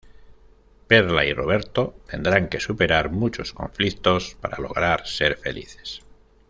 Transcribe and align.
Perla 0.87 1.25
y 1.25 1.31
Roberto 1.35 1.93
tendrán 2.09 2.49
que 2.49 2.59
superar 2.59 3.11
muchos 3.11 3.53
conflictos 3.53 4.33
para 4.41 4.57
lograr 4.57 5.05
ser 5.05 5.37
felices. 5.37 6.01